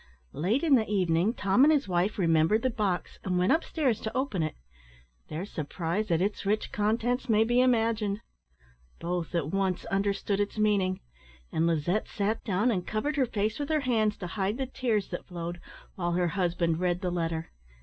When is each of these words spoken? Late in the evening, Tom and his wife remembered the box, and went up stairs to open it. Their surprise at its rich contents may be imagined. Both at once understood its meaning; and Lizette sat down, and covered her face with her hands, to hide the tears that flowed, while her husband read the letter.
Late 0.33 0.63
in 0.63 0.73
the 0.73 0.87
evening, 0.89 1.35
Tom 1.35 1.63
and 1.63 1.71
his 1.71 1.87
wife 1.87 2.17
remembered 2.17 2.63
the 2.63 2.71
box, 2.71 3.19
and 3.23 3.37
went 3.37 3.51
up 3.51 3.63
stairs 3.63 4.01
to 4.01 4.17
open 4.17 4.41
it. 4.41 4.55
Their 5.29 5.45
surprise 5.45 6.09
at 6.09 6.23
its 6.23 6.43
rich 6.43 6.71
contents 6.71 7.29
may 7.29 7.43
be 7.43 7.61
imagined. 7.61 8.21
Both 8.99 9.35
at 9.35 9.51
once 9.51 9.85
understood 9.91 10.39
its 10.39 10.57
meaning; 10.57 11.01
and 11.51 11.67
Lizette 11.67 12.07
sat 12.07 12.43
down, 12.43 12.71
and 12.71 12.87
covered 12.87 13.15
her 13.15 13.27
face 13.27 13.59
with 13.59 13.69
her 13.69 13.81
hands, 13.81 14.17
to 14.17 14.25
hide 14.25 14.57
the 14.57 14.65
tears 14.65 15.09
that 15.09 15.27
flowed, 15.27 15.59
while 15.93 16.13
her 16.13 16.29
husband 16.29 16.79
read 16.79 17.01
the 17.01 17.11
letter. 17.11 17.51